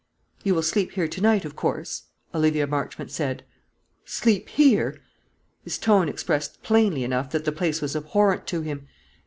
[0.43, 3.43] "You will sleep here to night, of course?" Olivia Marchmont said.
[4.03, 4.99] "Sleep here!"
[5.63, 8.87] His tone expressed plainly enough that the place was abhorrent to him.